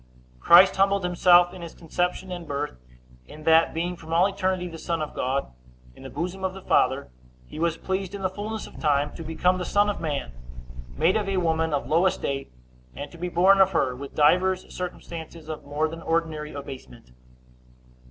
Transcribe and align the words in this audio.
Christ 0.39 0.77
humbled 0.77 1.03
himself 1.03 1.53
in 1.53 1.61
his 1.61 1.75
conception 1.75 2.31
and 2.31 2.47
birth, 2.47 2.79
in 3.27 3.43
that, 3.43 3.71
being 3.71 3.95
from 3.95 4.11
all 4.11 4.25
eternity 4.25 4.67
the 4.67 4.79
Son 4.79 4.99
of 4.99 5.13
God, 5.13 5.53
in 5.93 6.01
the 6.01 6.09
bosom 6.09 6.43
of 6.43 6.55
the 6.55 6.61
Father, 6.63 7.11
he 7.45 7.59
was 7.59 7.77
pleased 7.77 8.15
in 8.15 8.23
the 8.23 8.27
fullness 8.31 8.65
of 8.65 8.79
time 8.79 9.13
to 9.13 9.21
become 9.21 9.59
the 9.59 9.63
son 9.63 9.91
of 9.91 10.01
man, 10.01 10.31
made 10.97 11.15
of 11.15 11.29
a 11.29 11.37
woman 11.37 11.71
of 11.71 11.85
low 11.85 12.07
estate, 12.07 12.51
and 12.95 13.11
to 13.11 13.19
be 13.19 13.29
born 13.29 13.61
of 13.61 13.73
her; 13.73 13.95
with 13.95 14.15
divers 14.15 14.73
circumstances 14.75 15.47
of 15.47 15.65
more 15.65 15.87
than 15.87 16.01
ordinary 16.01 16.51
abasement. 16.51 17.11